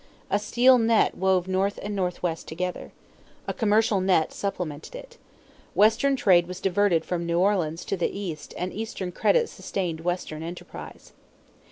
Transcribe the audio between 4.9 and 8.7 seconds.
it. Western trade was diverted from New Orleans to the East